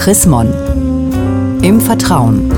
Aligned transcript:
Chris 0.00 0.24
Mon. 0.24 0.48
Im 1.60 1.78
Vertrauen. 1.78 2.50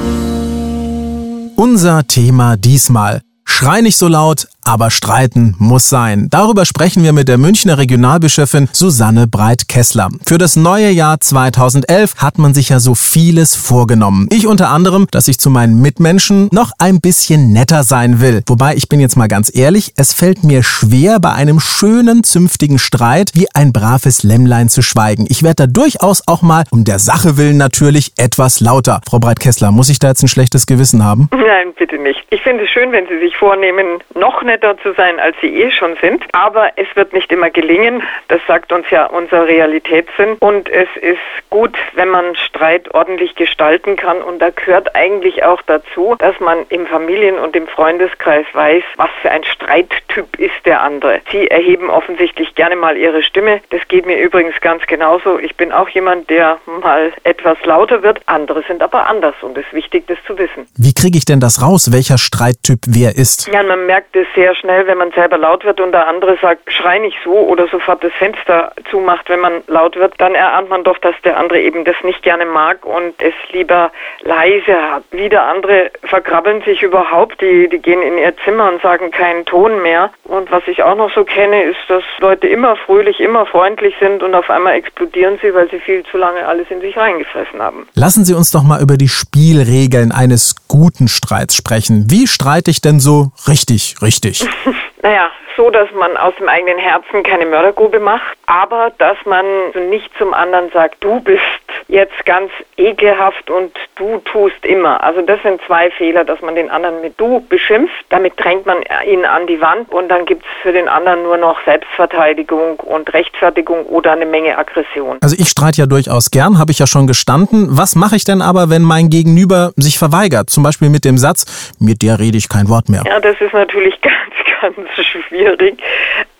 Unser 1.56 2.06
Thema 2.06 2.56
diesmal. 2.56 3.20
Schrei 3.44 3.80
nicht 3.80 3.96
so 3.96 4.06
laut, 4.06 4.46
aber 4.64 4.90
streiten 4.90 5.54
muss 5.58 5.88
sein. 5.88 6.28
Darüber 6.30 6.64
sprechen 6.64 7.04
wir 7.04 7.12
mit 7.12 7.28
der 7.28 7.38
Münchner 7.38 7.78
Regionalbischöfin 7.78 8.68
Susanne 8.72 9.26
Breit-Kessler. 9.26 10.08
Für 10.26 10.38
das 10.38 10.56
neue 10.56 10.90
Jahr 10.90 11.20
2011 11.20 12.16
hat 12.16 12.38
man 12.38 12.54
sich 12.54 12.70
ja 12.70 12.80
so 12.80 12.94
vieles 12.94 13.54
vorgenommen. 13.54 14.28
Ich 14.30 14.46
unter 14.46 14.70
anderem, 14.70 15.06
dass 15.10 15.28
ich 15.28 15.38
zu 15.38 15.50
meinen 15.50 15.80
Mitmenschen 15.80 16.48
noch 16.52 16.72
ein 16.78 17.00
bisschen 17.00 17.52
netter 17.52 17.82
sein 17.82 18.20
will. 18.20 18.42
Wobei, 18.46 18.74
ich 18.74 18.88
bin 18.88 19.00
jetzt 19.00 19.16
mal 19.16 19.28
ganz 19.28 19.54
ehrlich, 19.54 19.92
es 19.96 20.12
fällt 20.12 20.44
mir 20.44 20.62
schwer, 20.62 21.20
bei 21.20 21.32
einem 21.32 21.60
schönen, 21.60 22.24
zünftigen 22.24 22.78
Streit 22.78 23.32
wie 23.34 23.46
ein 23.54 23.72
braves 23.72 24.22
Lämmlein 24.22 24.68
zu 24.68 24.82
schweigen. 24.82 25.26
Ich 25.28 25.42
werde 25.42 25.66
da 25.66 25.66
durchaus 25.66 26.22
auch 26.26 26.42
mal, 26.42 26.64
um 26.70 26.84
der 26.84 26.98
Sache 26.98 27.36
willen 27.36 27.56
natürlich, 27.56 28.12
etwas 28.16 28.60
lauter. 28.60 29.00
Frau 29.08 29.18
Breit-Kessler, 29.18 29.70
muss 29.70 29.88
ich 29.88 29.98
da 29.98 30.08
jetzt 30.08 30.22
ein 30.22 30.28
schlechtes 30.28 30.66
Gewissen 30.66 31.04
haben? 31.04 31.28
Nein, 31.32 31.72
bitte 31.78 31.98
nicht. 31.98 32.20
Ich 32.30 32.42
finde 32.42 32.64
es 32.64 32.70
schön, 32.70 32.92
wenn 32.92 33.06
Sie 33.08 33.18
sich 33.18 33.36
vornehmen, 33.36 33.98
noch 34.14 34.42
netter 34.52 34.76
zu 34.78 34.92
sein, 34.92 35.18
als 35.18 35.34
sie 35.40 35.62
eh 35.62 35.70
schon 35.70 35.96
sind. 36.00 36.22
Aber 36.32 36.70
es 36.76 36.86
wird 36.94 37.12
nicht 37.12 37.32
immer 37.32 37.50
gelingen. 37.50 38.02
Das 38.28 38.40
sagt 38.46 38.72
uns 38.72 38.88
ja 38.90 39.06
unser 39.06 39.46
Realitätssinn. 39.46 40.36
Und 40.40 40.68
es 40.68 40.88
ist 41.00 41.18
gut, 41.48 41.76
wenn 41.94 42.08
man 42.08 42.36
Streit 42.36 42.92
ordentlich 42.94 43.34
gestalten 43.34 43.96
kann. 43.96 44.20
Und 44.20 44.40
da 44.40 44.50
gehört 44.50 44.94
eigentlich 44.94 45.42
auch 45.44 45.62
dazu, 45.62 46.16
dass 46.18 46.38
man 46.40 46.66
im 46.68 46.86
Familien- 46.86 47.38
und 47.38 47.56
im 47.56 47.66
Freundeskreis 47.66 48.46
weiß, 48.52 48.82
was 48.96 49.10
für 49.22 49.30
ein 49.30 49.44
Streittyp 49.44 50.38
ist 50.38 50.66
der 50.66 50.82
andere. 50.82 51.20
Sie 51.30 51.48
erheben 51.48 51.88
offensichtlich 51.88 52.54
gerne 52.54 52.76
mal 52.76 52.96
ihre 52.96 53.22
Stimme. 53.22 53.60
Das 53.70 53.80
geht 53.88 54.04
mir 54.04 54.18
übrigens 54.18 54.60
ganz 54.60 54.86
genauso. 54.86 55.38
Ich 55.38 55.56
bin 55.56 55.72
auch 55.72 55.88
jemand, 55.88 56.28
der 56.28 56.58
mal 56.82 57.12
etwas 57.24 57.56
lauter 57.64 58.02
wird. 58.02 58.20
Andere 58.26 58.62
sind 58.68 58.82
aber 58.82 59.06
anders. 59.06 59.34
Und 59.40 59.56
es 59.56 59.64
ist 59.66 59.72
wichtig, 59.72 60.06
das 60.08 60.18
zu 60.26 60.36
wissen. 60.36 60.66
Wie 60.76 60.92
kriege 60.92 61.16
ich 61.16 61.24
denn 61.24 61.40
das 61.40 61.62
raus, 61.62 61.90
welcher 61.92 62.18
Streittyp 62.18 62.80
wer 62.86 63.16
ist? 63.16 63.48
Ja, 63.52 63.62
man 63.62 63.86
merkt 63.86 64.14
es 64.14 64.26
sehr 64.34 64.41
schnell, 64.54 64.86
wenn 64.86 64.98
man 64.98 65.12
selber 65.12 65.38
laut 65.38 65.64
wird 65.64 65.80
und 65.80 65.92
der 65.92 66.08
andere 66.08 66.36
sagt, 66.40 66.72
schrei 66.72 66.98
nicht 66.98 67.16
so 67.24 67.32
oder 67.32 67.68
sofort 67.68 68.02
das 68.04 68.12
Fenster 68.12 68.72
zumacht, 68.90 69.28
wenn 69.28 69.40
man 69.40 69.62
laut 69.66 69.96
wird, 69.96 70.14
dann 70.18 70.34
erahnt 70.34 70.68
man 70.68 70.84
doch, 70.84 70.98
dass 70.98 71.14
der 71.24 71.36
andere 71.36 71.60
eben 71.60 71.84
das 71.84 71.96
nicht 72.02 72.22
gerne 72.22 72.44
mag 72.44 72.84
und 72.84 73.14
es 73.22 73.34
lieber 73.52 73.90
leise 74.22 74.74
hat. 74.90 75.04
Wieder 75.10 75.44
andere 75.46 75.90
verkrabbeln 76.04 76.62
sich 76.62 76.82
überhaupt, 76.82 77.40
die, 77.40 77.68
die 77.68 77.78
gehen 77.78 78.02
in 78.02 78.18
ihr 78.18 78.34
Zimmer 78.44 78.70
und 78.70 78.82
sagen 78.82 79.10
keinen 79.10 79.44
Ton 79.44 79.82
mehr. 79.82 80.10
Und 80.24 80.50
was 80.50 80.62
ich 80.66 80.82
auch 80.82 80.96
noch 80.96 81.12
so 81.14 81.24
kenne, 81.24 81.62
ist, 81.64 81.78
dass 81.88 82.02
Leute 82.18 82.48
immer 82.48 82.76
fröhlich, 82.76 83.20
immer 83.20 83.46
freundlich 83.46 83.94
sind 84.00 84.22
und 84.22 84.34
auf 84.34 84.50
einmal 84.50 84.74
explodieren 84.74 85.38
sie, 85.42 85.54
weil 85.54 85.70
sie 85.70 85.78
viel 85.78 86.02
zu 86.10 86.16
lange 86.16 86.46
alles 86.46 86.70
in 86.70 86.80
sich 86.80 86.96
reingefressen 86.96 87.60
haben. 87.60 87.88
Lassen 87.94 88.24
Sie 88.24 88.34
uns 88.34 88.50
doch 88.50 88.62
mal 88.62 88.80
über 88.82 88.96
die 88.96 89.08
Spielregeln 89.08 90.12
eines 90.12 90.54
guten 90.68 91.08
Streits 91.08 91.54
sprechen. 91.54 92.06
Wie 92.08 92.26
streite 92.26 92.70
ich 92.70 92.80
denn 92.80 93.00
so 93.00 93.32
richtig, 93.46 93.96
richtig? 94.02 94.31
naja, 95.02 95.30
so, 95.56 95.70
dass 95.70 95.90
man 95.92 96.16
aus 96.16 96.34
dem 96.36 96.48
eigenen 96.48 96.78
Herzen 96.78 97.22
keine 97.22 97.46
Mördergrube 97.46 98.00
macht, 98.00 98.36
aber 98.46 98.92
dass 98.98 99.16
man 99.24 99.44
nicht 99.88 100.10
zum 100.18 100.34
anderen 100.34 100.70
sagt, 100.70 101.02
du 101.02 101.20
bist 101.20 101.42
jetzt 101.88 102.24
ganz 102.24 102.50
ekelhaft 102.76 103.50
und 103.50 103.72
du 103.96 104.18
tust 104.18 104.64
immer. 104.64 105.02
Also 105.02 105.22
das 105.22 105.40
sind 105.42 105.60
zwei 105.66 105.90
Fehler, 105.90 106.24
dass 106.24 106.40
man 106.40 106.54
den 106.54 106.70
anderen 106.70 107.00
mit 107.00 107.18
du 107.18 107.40
beschimpft. 107.48 107.94
Damit 108.08 108.34
drängt 108.36 108.66
man 108.66 108.78
ihn 109.06 109.24
an 109.24 109.46
die 109.46 109.60
Wand 109.60 109.90
und 109.92 110.08
dann 110.08 110.24
gibt 110.24 110.44
es 110.44 110.62
für 110.62 110.72
den 110.72 110.88
anderen 110.88 111.22
nur 111.22 111.36
noch 111.36 111.58
Selbstverteidigung 111.64 112.80
und 112.80 113.12
Rechtfertigung 113.12 113.86
oder 113.86 114.12
eine 114.12 114.26
Menge 114.26 114.56
Aggression. 114.58 115.18
Also 115.20 115.36
ich 115.38 115.48
streite 115.48 115.82
ja 115.82 115.86
durchaus 115.86 116.30
gern, 116.30 116.58
habe 116.58 116.72
ich 116.72 116.78
ja 116.78 116.86
schon 116.86 117.06
gestanden. 117.06 117.68
Was 117.70 117.96
mache 117.96 118.16
ich 118.16 118.24
denn 118.24 118.42
aber, 118.42 118.70
wenn 118.70 118.82
mein 118.82 119.10
Gegenüber 119.10 119.72
sich 119.76 119.98
verweigert? 119.98 120.50
Zum 120.50 120.62
Beispiel 120.62 120.88
mit 120.88 121.04
dem 121.04 121.18
Satz, 121.18 121.74
mit 121.78 122.02
der 122.02 122.18
rede 122.18 122.38
ich 122.38 122.48
kein 122.48 122.68
Wort 122.68 122.88
mehr. 122.88 123.02
Ja, 123.06 123.20
das 123.20 123.40
ist 123.40 123.52
natürlich 123.52 124.00
ganz, 124.60 124.76
ganz 124.76 125.06
schwierig. 125.06 125.78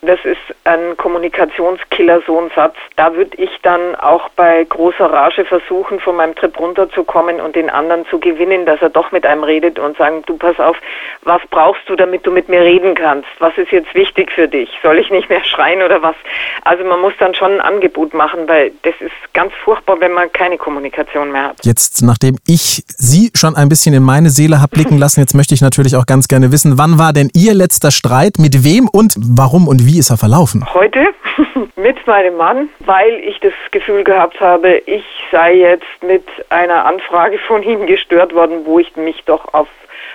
Das 0.04 0.18
ist 0.24 0.40
ein 0.64 0.96
Kommunikationskiller, 0.96 2.22
so 2.26 2.36
ein 2.36 2.50
Satz. 2.56 2.74
Da 2.96 3.14
würde 3.14 3.36
ich 3.36 3.50
dann 3.62 3.94
auch 3.94 4.30
bei 4.30 4.64
großer 4.64 5.06
Rage 5.06 5.44
versuchen, 5.44 6.00
von 6.00 6.16
meinem 6.16 6.34
Trip 6.34 6.58
runterzukommen 6.58 7.40
und 7.40 7.54
den 7.54 7.70
anderen 7.70 8.04
zu 8.06 8.18
gewinnen, 8.18 8.66
dass 8.66 8.82
er 8.82 8.88
doch 8.88 9.12
mit 9.12 9.24
einem 9.24 9.44
redet 9.44 9.78
und 9.78 9.96
sagen, 9.96 10.24
du 10.26 10.36
pass 10.36 10.58
auf, 10.58 10.76
was 11.22 11.40
brauchst 11.52 11.82
du, 11.86 11.94
damit 11.94 12.26
du 12.26 12.32
mit 12.32 12.48
mir 12.48 12.62
reden 12.62 12.96
kannst? 12.96 13.28
Was 13.38 13.56
ist 13.56 13.70
jetzt 13.70 13.94
wichtig 13.94 14.32
für 14.32 14.48
dich? 14.48 14.68
Soll 14.82 14.98
ich 14.98 15.08
nicht 15.10 15.28
mehr 15.28 15.44
schreien 15.44 15.82
oder 15.82 16.02
was? 16.02 16.16
Also 16.64 16.82
man 16.82 17.00
muss 17.00 17.12
dann 17.20 17.36
schon 17.36 17.52
ein 17.52 17.60
Angebot 17.60 18.12
machen, 18.12 18.48
weil 18.48 18.72
das 18.82 18.94
ist 18.98 19.12
ganz 19.34 19.52
furchtbar, 19.62 20.00
wenn 20.00 20.14
man 20.14 20.32
keine 20.32 20.58
Kommunikation 20.58 21.30
mehr 21.30 21.50
hat. 21.50 21.64
Jetzt, 21.64 22.02
nachdem 22.02 22.38
ich 22.44 22.82
Sie 22.88 23.30
schon 23.36 23.54
ein 23.54 23.68
bisschen 23.68 23.94
in 23.94 24.02
meine 24.02 24.30
Seele 24.30 24.60
habe 24.60 24.72
blicken 24.74 24.98
lassen, 25.02 25.20
jetzt 25.20 25.36
möchte 25.36 25.54
ich 25.54 25.60
natürlich 25.60 25.94
auch 25.94 26.06
ganz 26.06 26.26
gerne 26.26 26.50
wissen, 26.50 26.76
wann 26.76 26.98
war 26.98 27.12
denn 27.12 27.30
Ihr 27.34 27.54
letzter 27.54 27.92
Streit, 27.92 28.40
mit 28.40 28.64
wem 28.64 28.88
und 28.88 29.14
warum 29.16 29.68
und 29.68 29.86
wie 29.86 29.91
wie 29.92 29.98
ist 29.98 30.08
er 30.10 30.16
verlaufen? 30.16 30.66
Heute 30.72 31.08
mit 31.76 32.06
meinem 32.06 32.36
Mann, 32.38 32.70
weil 32.80 33.14
ich 33.24 33.38
das 33.40 33.52
Gefühl 33.72 34.04
gehabt 34.04 34.40
habe, 34.40 34.78
ich 34.86 35.04
sei 35.30 35.54
jetzt 35.54 36.02
mit 36.02 36.24
einer 36.48 36.86
Anfrage 36.86 37.38
von 37.46 37.62
ihm 37.62 37.86
gestört 37.86 38.34
worden, 38.34 38.64
wo 38.64 38.78
ich 38.78 38.96
mich 38.96 39.22
doch 39.26 39.52
auf 39.52 39.68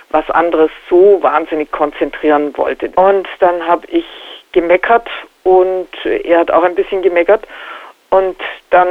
was 0.09 0.27
anderes 0.31 0.71
so 0.89 1.19
wahnsinnig 1.21 1.71
konzentrieren 1.71 2.57
wollte. 2.57 2.89
Und 2.95 3.27
dann 3.39 3.67
habe 3.67 3.85
ich 3.87 4.05
gemeckert 4.51 5.07
und 5.43 5.89
er 6.05 6.39
hat 6.39 6.49
auch 6.49 6.63
ein 6.63 6.73
bisschen 6.73 7.03
gemeckert. 7.03 7.47
Und 8.09 8.37
dann 8.71 8.87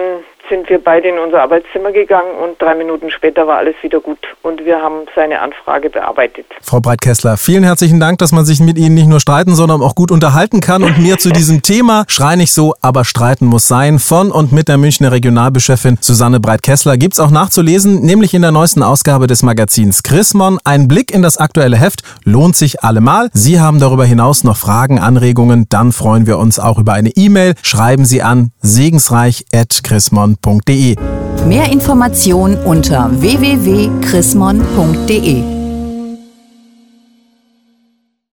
sind 0.48 0.68
wir 0.68 0.82
beide 0.82 1.08
in 1.08 1.18
unser 1.18 1.42
Arbeitszimmer 1.42 1.92
gegangen 1.92 2.30
und 2.42 2.60
drei 2.60 2.74
Minuten 2.74 3.10
später 3.10 3.46
war 3.46 3.58
alles 3.58 3.74
wieder 3.82 4.00
gut 4.00 4.18
und 4.42 4.64
wir 4.64 4.80
haben 4.80 5.06
seine 5.14 5.40
Anfrage 5.40 5.90
bearbeitet. 5.90 6.46
Frau 6.62 6.80
Breitkessler, 6.80 7.36
vielen 7.36 7.64
herzlichen 7.64 8.00
Dank, 8.00 8.18
dass 8.18 8.32
man 8.32 8.44
sich 8.44 8.60
mit 8.60 8.78
Ihnen 8.78 8.94
nicht 8.94 9.08
nur 9.08 9.20
streiten, 9.20 9.54
sondern 9.54 9.82
auch 9.82 9.94
gut 9.94 10.10
unterhalten 10.10 10.60
kann 10.60 10.82
und 10.82 10.98
mir 10.98 11.18
zu 11.18 11.30
diesem 11.30 11.62
Thema 11.62 12.04
Schrei 12.08 12.36
nicht 12.36 12.52
so, 12.52 12.74
aber 12.80 13.04
streiten 13.04 13.46
muss 13.46 13.68
sein 13.68 13.98
von 13.98 14.30
und 14.30 14.52
mit 14.52 14.68
der 14.68 14.78
Münchner 14.78 15.12
Regionalbischöfin 15.12 15.98
Susanne 16.00 16.40
Breitkessler 16.40 16.96
gibt's 16.96 17.20
auch 17.20 17.30
nachzulesen, 17.30 18.00
nämlich 18.02 18.34
in 18.34 18.42
der 18.42 18.52
neuesten 18.52 18.82
Ausgabe 18.82 19.26
des 19.26 19.42
Magazins 19.42 20.02
Chrismon. 20.02 20.58
Ein 20.64 20.88
Blick 20.88 21.12
in 21.12 21.22
das 21.22 21.38
aktuelle 21.38 21.76
Heft 21.76 22.02
lohnt 22.24 22.56
sich 22.56 22.82
allemal. 22.82 23.30
Sie 23.32 23.60
haben 23.60 23.80
darüber 23.80 24.04
hinaus 24.04 24.44
noch 24.44 24.56
Fragen, 24.56 24.98
Anregungen, 24.98 25.66
dann 25.68 25.92
freuen 25.92 26.26
wir 26.26 26.38
uns 26.38 26.58
auch 26.58 26.78
über 26.78 26.92
eine 26.92 27.10
E-Mail. 27.10 27.54
Schreiben 27.62 28.04
Sie 28.04 28.22
an 28.22 28.52
segensreich@chrismon 28.60 30.35
chrismon.de. 30.42 30.96
Mehr 31.46 31.70
Informationen 31.70 32.56
unter 32.64 33.10
www.chrismon.de. 33.20 35.55